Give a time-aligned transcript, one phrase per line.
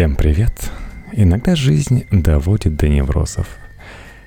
[0.00, 0.70] Всем привет!
[1.12, 3.46] Иногда жизнь доводит до неврозов.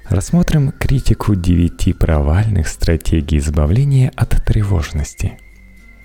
[0.07, 5.33] Рассмотрим критику девяти провальных стратегий избавления от тревожности.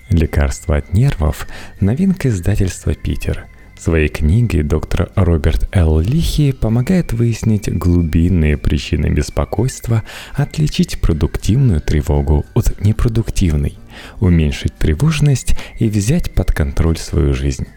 [0.09, 1.47] Лекарство от нервов–
[1.81, 3.45] новинка издательства «Питер».
[3.77, 5.99] Своей книгой доктор Роберт Л.
[5.99, 13.77] Лихи помогает выяснить глубинные причины беспокойства, отличить продуктивную тревогу от непродуктивной,
[14.19, 17.67] уменьшить тревожность и взять под контроль свою жизнь.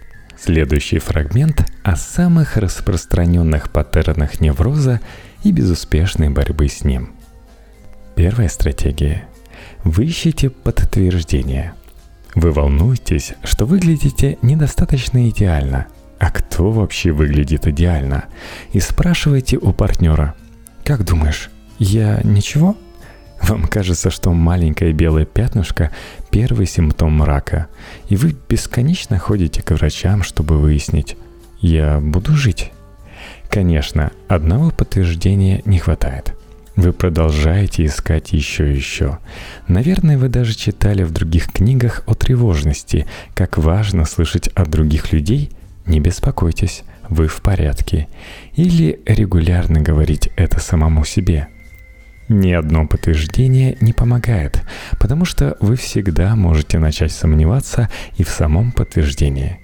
[0.45, 5.01] Следующий фрагмент о самых распространенных паттернах невроза
[5.45, 7.13] и безуспешной борьбы с ним.
[8.17, 9.29] Первая стратегия.
[9.85, 11.75] Вы ищете подтверждение.
[12.35, 15.87] Вы волнуетесь, что выглядите недостаточно идеально.
[16.19, 18.25] А кто вообще выглядит идеально?
[18.73, 20.35] И спрашиваете у партнера.
[20.83, 22.77] Как думаешь, я ничего?
[23.43, 25.91] Вам кажется, что маленькое белое пятнышко–
[26.31, 27.67] первый симптом рака,
[28.09, 31.17] и вы бесконечно ходите к врачам, чтобы выяснить
[31.61, 32.71] «я буду жить».
[33.51, 36.35] Конечно, одного подтверждения не хватает.
[36.77, 39.19] Вы продолжаете искать еще и еще.
[39.69, 45.51] Наверное, вы даже читали в других книгах о тревожности, как важно слышать от других людей
[45.85, 48.09] «не беспокойтесь, вы в порядке».
[48.55, 51.49] Или регулярно говорить это самому себе–
[52.33, 54.63] ни одно подтверждение не помогает,
[54.99, 59.59] потому что вы всегда можете начать сомневаться и в самом подтверждении.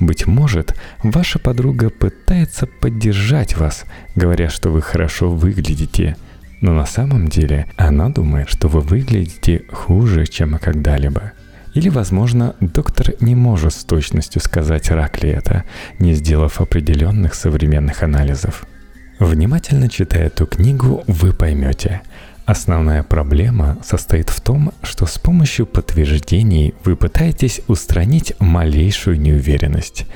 [0.00, 6.16] Быть может, ваша подруга пытается поддержать вас, говоря, что вы хорошо выглядите,
[6.60, 11.32] но на самом деле она думает, что вы выглядите хуже, чем когда-либо.
[11.74, 15.64] Или, возможно, доктор не может с точностью сказать, рак ли это,
[15.98, 18.66] не сделав определенных современных анализов–
[19.20, 22.02] Внимательно читая эту книгу, вы поймете.
[22.46, 30.06] Основная проблема состоит в том, что с помощью подтверждений вы пытаетесь устранить малейшую неуверенность.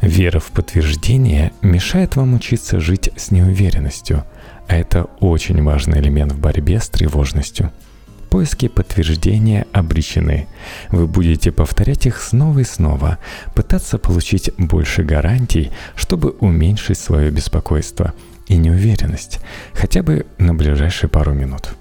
[0.00, 4.24] Вера в подтверждение мешает вам учиться жить с неуверенностью,
[4.68, 7.72] а это очень важный элемент в борьбе с тревожностью.
[8.30, 10.46] Поиски подтверждения обречены.
[10.90, 13.18] Вы будете повторять их снова и снова,
[13.54, 18.14] пытаться получить больше гарантий, чтобы уменьшить свое беспокойство–
[18.46, 19.40] и неуверенность,
[19.72, 21.74] хотя бы на ближайшие пару минут.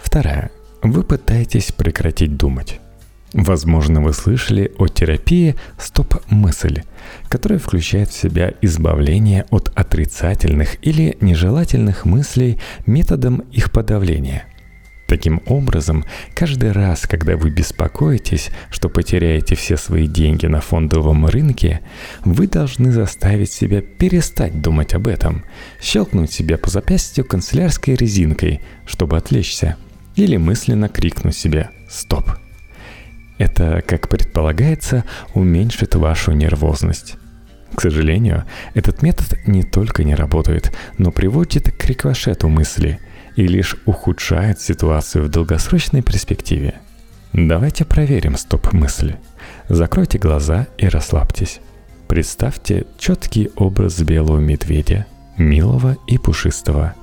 [0.00, 0.50] Вторая.
[0.82, 2.80] Вы пытаетесь прекратить думать.
[3.32, 6.82] Возможно, вы слышали о терапии «Стоп-мысль»,
[7.28, 14.46] которая включает в себя избавление от отрицательных или нежелательных мыслей методом их подавления.
[15.10, 16.04] Таким образом,
[16.36, 21.80] каждый раз, когда вы беспокоитесь, что потеряете все свои деньги на фондовом рынке,
[22.24, 25.42] вы должны заставить себя перестать думать об этом,
[25.82, 29.74] щелкнуть себя по запястью канцелярской резинкой, чтобы отвлечься,
[30.14, 32.30] или мысленно крикнуть себе «Стоп!».
[33.36, 35.02] Это, как предполагается,
[35.34, 37.16] уменьшит вашу нервозность.
[37.74, 38.44] К сожалению,
[38.74, 43.00] этот метод не только не работает, но приводит к рикошету мысли–
[43.36, 46.74] и лишь ухудшает ситуацию в долгосрочной перспективе.
[47.32, 49.16] Давайте проверим стоп-мысли.
[49.68, 51.60] Закройте глаза и расслабьтесь.
[52.08, 56.94] Представьте четкий образ белого медведя, милого и пушистого.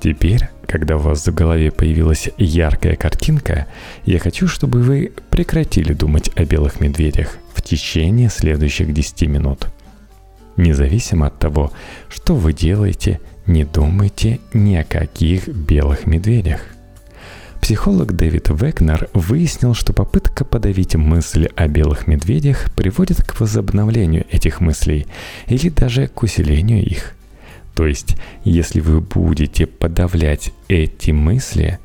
[0.00, 3.66] Теперь, когда у вас в голове появилась яркая картинка,
[4.04, 9.66] я хочу, чтобы вы прекратили думать о белых медведях в течение следующих 10 минут.
[10.56, 11.70] Независимо от того,
[12.08, 16.60] что вы делаете– не думайте ни о каких белых медведях.
[17.60, 24.60] Психолог Дэвид Векнер выяснил, что попытка подавить мысли о белых медведях приводит к возобновлению этих
[24.60, 25.06] мыслей
[25.46, 27.14] или даже к усилению их.
[27.74, 31.78] То есть, если вы будете подавлять эти мысли,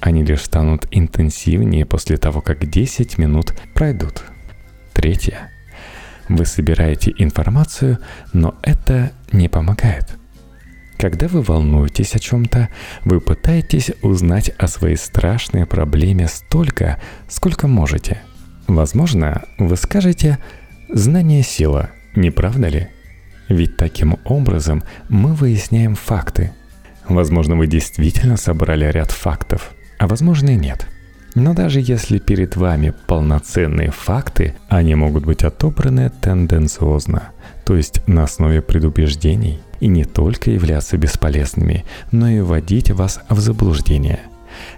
[0.00, 4.22] они лишь станут интенсивнее после того, как 10 минут пройдут.
[4.92, 5.50] Третье.
[6.28, 7.98] Вы собираете информацию,
[8.32, 10.16] но это не помогает–
[10.98, 12.68] когда вы волнуетесь о чем-то,
[13.04, 18.22] вы пытаетесь узнать о своей страшной проблеме столько, сколько можете.
[18.66, 20.38] Возможно, вы скажете
[20.88, 22.88] «знание– сила», не правда ли?
[23.48, 26.52] Ведь таким образом мы выясняем факты.
[27.08, 30.88] Возможно, вы действительно собрали ряд фактов, а возможно и нет.
[31.34, 37.28] Но даже если перед вами полноценные факты, они могут быть отобраны тенденциозно,
[37.66, 43.40] то есть на основе предубеждений и не только являться бесполезными, но и вводить вас в
[43.40, 44.20] заблуждение.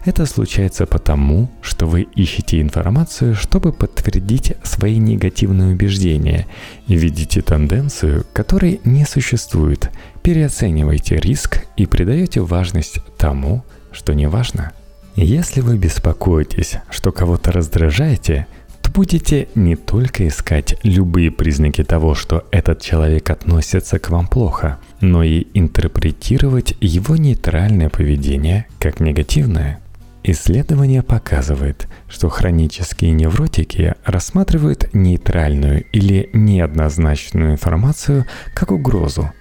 [0.05, 6.47] Это случается потому, что вы ищете информацию, чтобы подтвердить свои негативные убеждения,
[6.89, 9.91] и видите тенденцию, которой не существует,
[10.23, 13.63] переоцениваете риск и придаете важность тому,
[13.93, 14.73] что не важно.
[15.15, 18.47] Если вы беспокоитесь, что кого-то раздражаете,
[18.93, 25.23] будете не только искать любые признаки того, что этот человек относится к вам плохо, но
[25.23, 29.81] и интерпретировать его нейтральное поведение как негативное.
[30.25, 39.33] Исследование показывает, что хронические невротики рассматривают нейтральную или неоднозначную информацию как угрозу.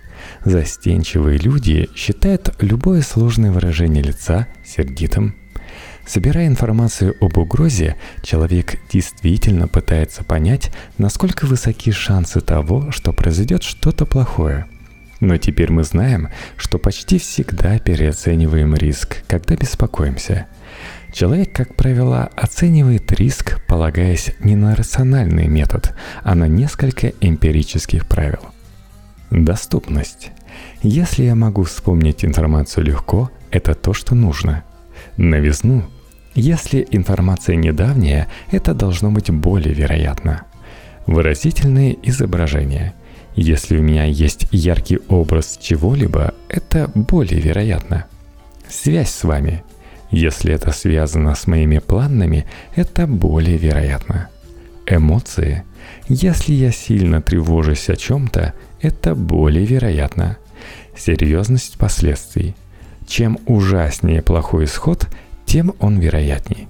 [0.46, 5.36] Застенчивые люди считают любое сложное выражение лица сердитым.
[6.07, 14.06] Собирая информацию об угрозе, человек действительно пытается понять, насколько высоки шансы того, что произойдет что-то
[14.06, 14.65] плохое.
[15.19, 20.48] Но теперь мы знаем, что почти всегда переоцениваем риск, когда беспокоимся–
[21.13, 28.42] Человек, как правило, оценивает риск, полагаясь не на рациональный метод, а на несколько эмпирических правил.
[29.31, 30.31] Доступность.
[30.83, 34.63] Если я могу вспомнить информацию легко, это то, что нужно.
[35.18, 35.89] Новизну.
[36.38, 40.44] Если информация недавняя, это должно быть более вероятно.
[41.07, 42.94] Выразительные изображения.
[43.36, 48.06] Если у меня есть яркий образ чего-либо, это более вероятно.
[48.69, 49.63] Связь с вами–
[50.12, 52.45] если это связано с моими планами,
[52.75, 54.30] это более вероятно.
[54.86, 55.63] Эмоции.
[56.07, 60.38] Если я сильно тревожусь о чем-то, это более вероятно.
[60.95, 62.56] Серьезность последствий.
[63.06, 65.07] Чем ужаснее плохой исход,
[65.48, 66.68] тем он вероятней.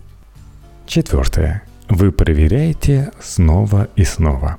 [0.86, 1.64] Четвертое.
[1.90, 4.58] Вы проверяете снова и снова.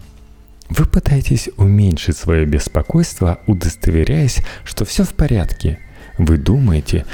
[0.69, 5.79] Вы пытаетесь уменьшить свое беспокойство, удостоверяясь, что все в порядке.
[6.19, 7.07] Вы думаете,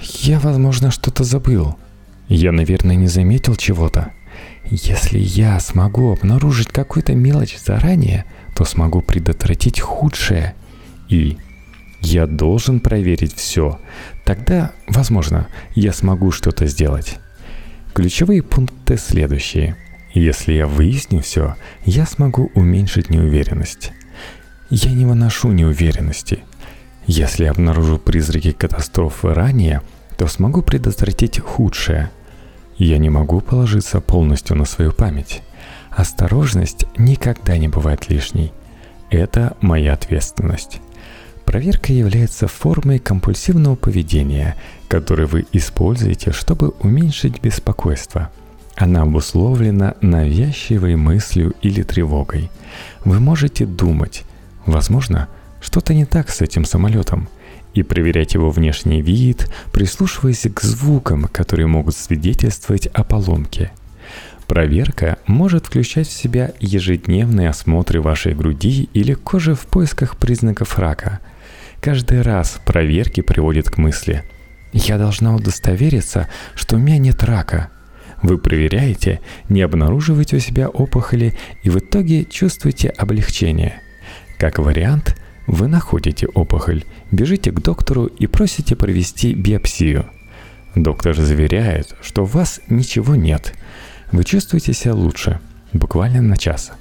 [0.00, 1.76] я, возможно, что-то забыл.
[2.28, 4.12] Я, наверное, не заметил чего-то.
[4.70, 10.54] Если я смогу обнаружить какую-то мелочь заранее, то смогу предотвратить худшее.
[11.08, 11.38] И
[12.00, 13.78] я должен проверить все.
[14.24, 17.18] Тогда, возможно, я смогу что-то сделать.
[17.94, 19.76] Ключевые пункты следующие.
[20.12, 23.92] Если я выясню все, я смогу уменьшить неуверенность.
[24.70, 26.40] Я не выношу неуверенности–
[27.12, 29.82] если обнаружу призраки катастрофы ранее,
[30.16, 32.10] то смогу предотвратить худшее.
[32.78, 35.42] Я не могу положиться полностью на свою память.
[35.90, 38.52] Осторожность никогда не бывает лишней.
[39.10, 40.80] Это моя ответственность.
[41.50, 44.54] Проверка является формой компульсивного поведения,
[44.86, 48.30] которое вы используете, чтобы уменьшить беспокойство.
[48.76, 52.52] Она обусловлена навязчивой мыслью или тревогой.
[53.04, 54.22] Вы можете думать,
[54.64, 55.26] возможно,
[55.60, 57.28] что-то не так с этим самолетом,
[57.74, 63.72] и проверять его внешний вид, прислушиваясь к звукам, которые могут свидетельствовать о поломке.
[64.50, 71.20] Проверка может включать в себя ежедневные осмотры вашей груди или кожи в поисках признаков рака.
[71.80, 74.24] Каждый раз проверки приводят к мысли
[74.72, 76.26] «Я должна удостовериться,
[76.56, 77.70] что у меня нет рака»,
[78.22, 83.80] вы проверяете, не обнаруживаете у себя опухоли и в итоге чувствуете облегчение.
[84.36, 85.16] Как вариант,
[85.46, 86.82] вы находите опухоль,
[87.12, 90.06] бежите к доктору и просите провести биопсию.
[90.74, 93.54] Доктор заверяет, что у вас ничего нет.
[94.12, 95.40] Вы чувствуете себя лучше,
[95.72, 96.72] буквально на час.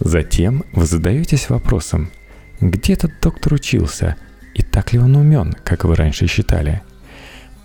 [0.00, 2.10] Затем вы задаетесь вопросом,
[2.60, 4.16] где этот доктор учился
[4.54, 6.82] и так ли он умен, как вы раньше считали.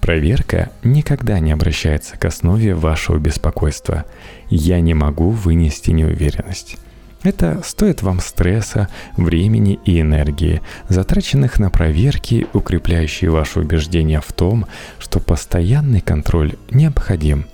[0.01, 4.06] Проверка никогда не обращается к основе вашего беспокойства.
[4.50, 6.77] Я не могу вынести неуверенность.
[7.21, 8.88] Это стоит вам стресса,
[9.18, 14.66] времени и энергии, затраченных на проверки, укрепляющие ваше убеждение в том,
[14.99, 17.45] что постоянный контроль необходим,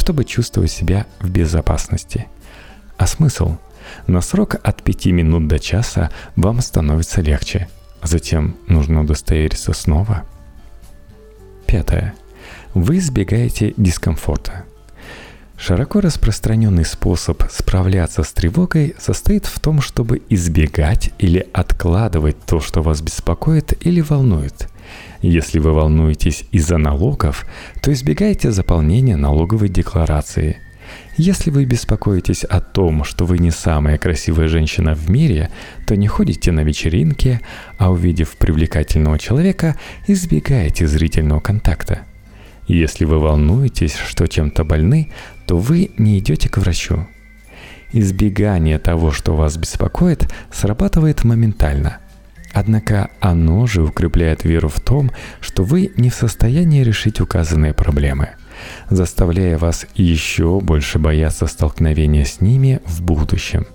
[0.00, 2.26] чтобы чувствовать себя в безопасности.
[2.96, 3.58] А смысл?
[4.06, 7.68] На срок от 5 минут до часа вам становится легче.
[8.02, 10.24] Затем нужно удостовериться снова.
[11.66, 12.14] Пятое.
[12.72, 14.64] Вы избегаете дискомфорта–
[15.60, 22.80] Широко распространенный способ справляться с тревогой состоит в том, чтобы избегать или откладывать то, что
[22.80, 24.70] вас беспокоит или волнует.
[25.22, 27.46] Если вы волнуетесь из-за налогов,
[27.82, 30.58] то избегайте заполнения налоговой декларации.
[31.16, 35.50] Если вы беспокоитесь о том, что вы не самая красивая женщина в мире,
[35.86, 37.40] то не ходите на вечеринки,
[37.78, 42.00] а увидев привлекательного человека, избегайте зрительного контакта–
[42.72, 45.10] если вы волнуетесь, что чем-то больны,
[45.44, 47.04] то вы не идете к врачу.
[47.92, 51.98] Избегание того, что вас беспокоит, срабатывает моментально.
[52.52, 58.30] Однако оно же укрепляет веру в том, что вы не в состоянии решить указанные проблемы,
[58.88, 63.66] заставляя вас еще больше бояться столкновения с ними в будущем.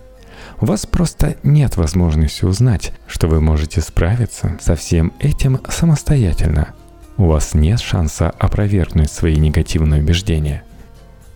[0.60, 6.74] У вас просто нет возможности узнать, что вы можете справиться со всем этим самостоятельно–
[7.18, 10.64] у вас нет шанса опровергнуть свои негативные убеждения.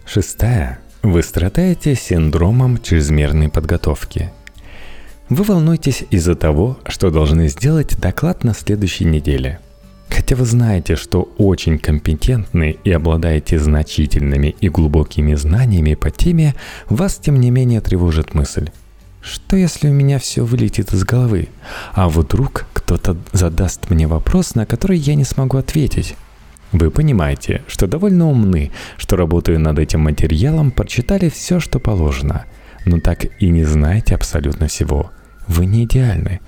[0.06, 0.80] Шестая.
[1.02, 4.32] Вы страдаете синдромом чрезмерной подготовки.
[5.30, 9.60] Вы волнуетесь из-за того, что должны сделать доклад на следующей неделе.
[10.10, 16.56] Хотя вы знаете, что очень компетентны и обладаете значительными и глубокими знаниями по теме,
[16.90, 18.72] вас тем не менее тревожит мысль.
[19.22, 21.50] Что если у меня все вылетит из головы?
[21.94, 26.16] А вдруг кто-то задаст мне вопрос, на который я не смогу ответить?
[26.72, 32.46] Вы понимаете, что довольно умны, что работая над этим материалом, прочитали все, что положено,
[32.86, 35.12] но так и не знаете абсолютно всего.
[35.50, 36.40] Вы не идеальны.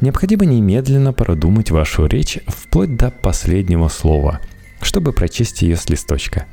[0.00, 4.40] Необходимо немедленно продумать вашу речь вплоть до последнего слова,
[4.80, 6.46] чтобы прочесть ее с листочка.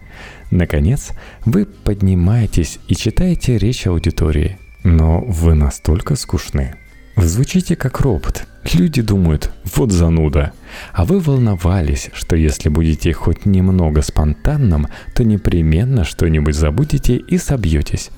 [0.51, 1.11] Наконец,
[1.45, 6.75] вы поднимаетесь и читаете речь аудитории, но вы настолько скучны,
[7.15, 8.45] звучите как робот.
[8.73, 10.51] Люди думают, вот зануда.
[10.91, 18.09] А вы волновались, что если будете хоть немного спонтанным, то непременно что-нибудь забудете и собьетесь.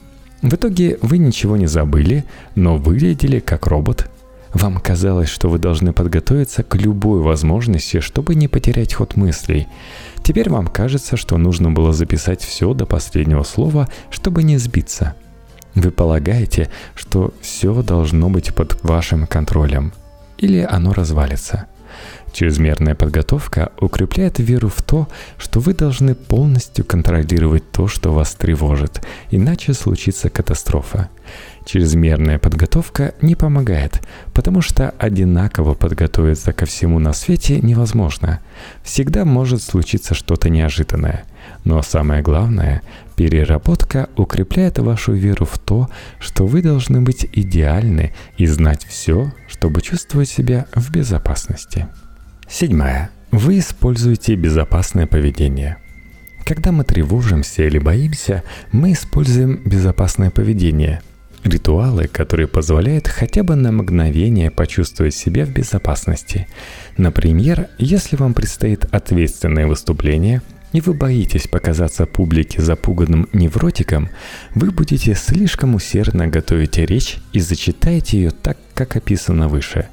[0.41, 2.25] В итоге вы ничего не забыли,
[2.55, 4.09] но выглядели как робот.
[4.53, 9.67] Вам казалось, что вы должны подготовиться к любой возможности, чтобы не потерять ход мыслей.
[10.23, 15.15] Теперь вам кажется, что нужно было записать все до последнего слова, чтобы не сбиться–
[15.77, 19.93] вы полагаете, что все должно быть под вашим контролем,
[20.39, 21.67] или оно развалится.
[22.31, 29.01] Чрезмерная подготовка укрепляет веру в то, что вы должны полностью контролировать то, что вас тревожит,
[29.31, 31.09] иначе случится катастрофа.
[31.67, 33.99] Чрезмерная подготовка не помогает,
[34.33, 38.39] потому что одинаково подготовиться ко всему на свете невозможно.
[38.83, 41.25] Всегда может случиться что-то неожиданное.
[41.65, 42.83] Но самое главное,
[43.17, 49.81] переработка укрепляет вашу веру в то, что вы должны быть идеальны и знать все, чтобы
[49.81, 51.87] чувствовать себя в безопасности.
[52.47, 53.09] Седьмое.
[53.31, 55.79] Вы используете безопасное поведение–
[56.47, 61.01] когда мы тревожимся или боимся, мы используем безопасное поведение.
[61.47, 66.45] Ритуалы, которые позволяют хотя бы на мгновение почувствовать себя в безопасности.
[66.97, 70.41] Например, если вам предстоит ответственное выступление,
[70.73, 74.09] и вы боитесь показаться публике запуганным невротиком,
[74.55, 79.87] вы будете слишком усердно готовить речь и зачитаете ее так, как описано выше.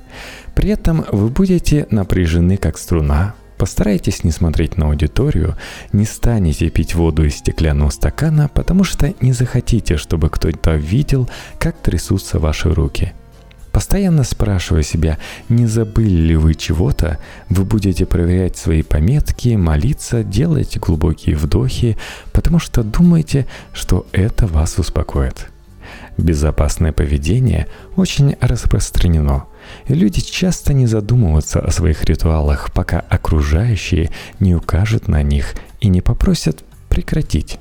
[0.56, 5.56] При этом вы будете напряжены как струна, Постарайтесь не смотреть на аудиторию,
[5.92, 11.76] не станете пить воду из стеклянного стакана, потому что не захотите, чтобы кто-то видел, как
[11.78, 13.12] трясутся ваши руки.
[13.74, 15.18] Постоянно спрашивая себя,
[15.48, 17.18] не забыли ли вы чего-то,
[17.48, 21.96] вы будете проверять свои пометки, молиться, делать глубокие вдохи,
[22.32, 25.48] потому что думаете, что это вас успокоит.
[26.16, 27.66] Безопасное поведение
[27.96, 29.44] очень распространено–
[29.86, 35.88] и люди часто не задумываются о своих ритуалах, пока окружающие не укажут на них и
[35.88, 37.58] не попросят прекратить.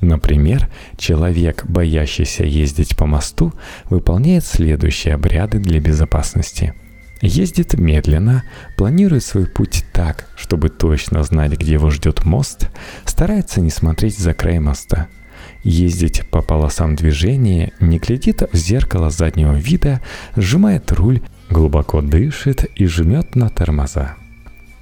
[0.00, 3.52] Например, человек, боящийся ездить по мосту,
[3.90, 6.74] выполняет следующие обряды для безопасности.
[7.20, 8.44] Ездит медленно,
[8.78, 12.70] планирует свой путь так, чтобы точно знать, где его ждет мост,
[13.04, 15.08] старается не смотреть за край моста–
[15.62, 20.00] ездить по полосам движения, не глядит в зеркало заднего вида,
[20.36, 24.16] сжимает руль, глубоко дышит и жмет на тормоза.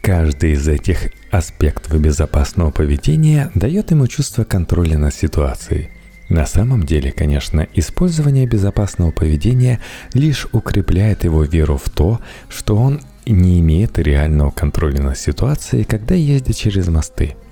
[0.02, 5.90] Каждый из этих аспектов безопасного поведения дает ему чувство контроля над ситуацией.
[6.28, 9.80] На самом деле, конечно, использование безопасного поведения
[10.12, 16.14] лишь укрепляет его веру в то, что он не имеет реального контроля над ситуацией, когда
[16.14, 17.34] ездит через мосты–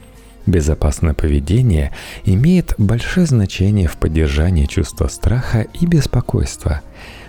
[0.47, 1.91] Безопасное поведение
[2.25, 6.83] имеет большое значение в поддержании чувства страха и беспокойства.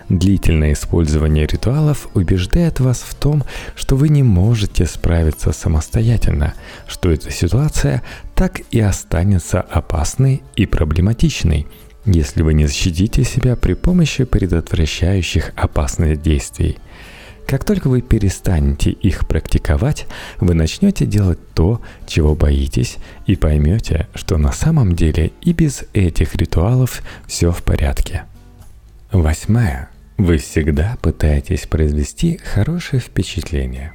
[0.07, 3.43] Длительное использование ритуалов убеждает вас в том,
[3.75, 6.53] что вы не можете справиться самостоятельно,
[6.87, 8.03] что эта ситуация
[8.35, 11.67] так и останется опасной и проблематичной,
[12.05, 16.77] если вы не защитите себя при помощи предотвращающих опасных действий–
[17.47, 20.05] как только вы перестанете их практиковать,
[20.39, 26.35] вы начнете делать то, чего боитесь, и поймете, что на самом деле и без этих
[26.35, 28.23] ритуалов все в порядке.
[29.11, 29.89] Восьмая.
[30.17, 33.93] Вы всегда пытаетесь произвести хорошее впечатление.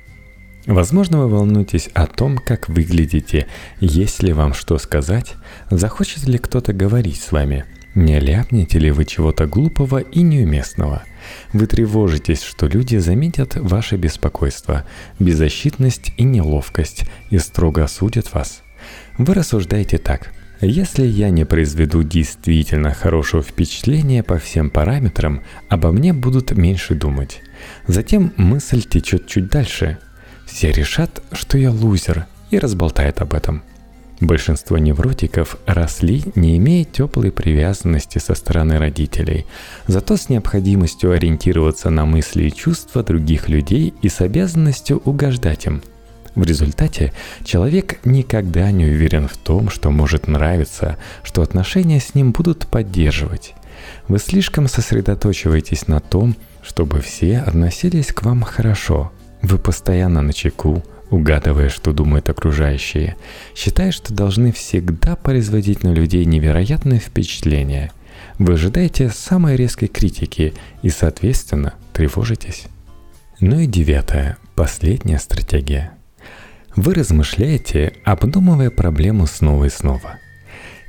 [0.66, 3.49] Возможно, вы волнуетесь о том, как выглядите,
[3.80, 5.35] есть ли вам что сказать,
[5.71, 11.02] захочет ли кто-то говорить с вами, не ляпнете ли вы чего-то глупого и неуместного–
[11.52, 14.84] вы тревожитесь, что люди заметят ваше беспокойство,
[15.18, 18.62] беззащитность и неловкость и строго осудят вас.
[19.18, 20.32] Вы рассуждаете так.
[20.61, 27.40] Если я не произведу действительно хорошего впечатления по всем параметрам, обо мне будут меньше думать.
[27.88, 29.99] Затем мысль течет чуть дальше.
[30.46, 33.62] Все решат, что я лузер, и разболтает об этом.
[34.22, 39.46] Большинство невротиков росли, не имея теплой привязанности со стороны родителей,
[39.88, 45.82] зато с необходимостью ориентироваться на мысли и чувства других людей и с обязанностью угождать им.
[46.36, 47.12] В результате
[47.42, 53.54] человек никогда не уверен в том, что может нравиться, что отношения с ним будут поддерживать.
[54.06, 59.10] Вы слишком сосредоточиваетесь на том, чтобы все относились к вам хорошо.
[59.42, 63.16] Вы постоянно на чеку, угадывая, что думают окружающие,
[63.54, 67.92] считая, что должны всегда производить на людей невероятное впечатление.
[68.38, 72.64] Вы ожидаете самой резкой критики и, соответственно, тревожитесь.
[73.40, 75.92] Ну и девятое, последняя стратегия.
[76.76, 80.19] Вы размышляете, обдумывая проблему снова и снова.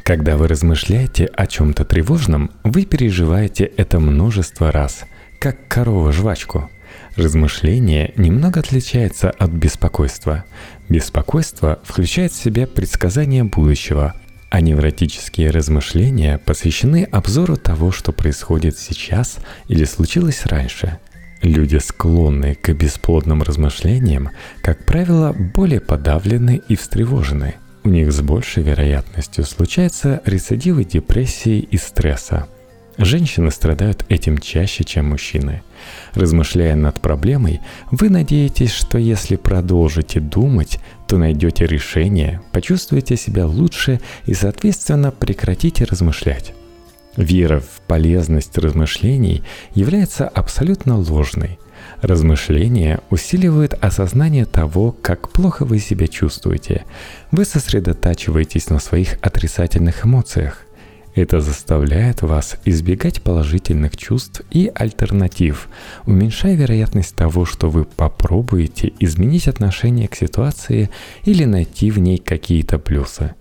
[0.03, 5.03] Когда вы размышляете о чем-то тревожном, вы переживаете это множество раз,
[5.39, 6.70] как корова жвачку–
[7.15, 10.46] Размышление немного отличается от беспокойства.
[10.89, 14.15] Беспокойство включает в себя предсказание будущего,
[14.50, 20.98] а невротические размышления посвящены обзору того, что происходит сейчас или случилось раньше.
[21.43, 24.29] Люди, склонные к бесплодным размышлениям,
[24.63, 27.55] как правило, более подавлены и встревожены.
[27.84, 32.48] У них с большей вероятностью случаются рецидивы депрессии и стресса–
[32.97, 35.63] Женщины страдают этим чаще, чем мужчины.
[36.13, 37.59] Размышляя над проблемой,
[37.89, 45.85] вы надеетесь, что если продолжите думать, то найдете решение, почувствуете себя лучше и, соответственно, прекратите
[45.85, 46.53] размышлять.
[47.17, 51.59] Вера в полезность размышлений является абсолютно ложной.
[52.01, 56.85] Размышления усиливают осознание того, как плохо вы себя чувствуете.
[57.31, 60.59] Вы сосредотачиваетесь на своих отрицательных эмоциях–
[61.15, 65.70] это заставляет вас избегать положительных чувств и альтернатив,
[66.05, 70.89] уменьшая вероятность того, что вы попробуете изменить отношение к ситуации
[71.24, 73.36] или найти в ней какие-то плюсы.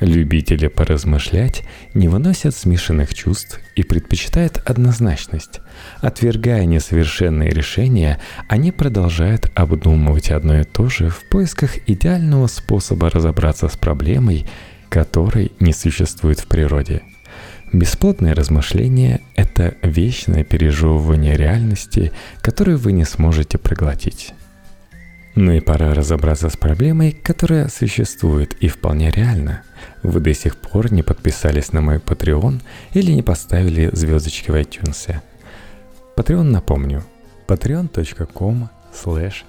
[0.00, 1.62] Любители поразмышлять
[1.94, 5.60] не выносят смешанных чувств и предпочитают однозначность.
[6.00, 8.18] Отвергая несовершенные решения,
[8.48, 14.46] они продолжают обдумывать одно и то же в поисках идеального способа разобраться с проблемой
[14.94, 17.02] которой не существует в природе.
[17.74, 24.32] Бесплотное размышление– это вечное пережевывание реальности, которую вы не сможете проглотить.
[25.34, 29.62] Ну и пора разобраться с проблемой, которая существует и вполне реальна.
[30.04, 35.16] Вы до сих пор не подписались на мой Patreon или не поставили звездочки в iTunes.
[36.16, 37.02] Patreon напомню.
[37.48, 39.42] patreon.com slash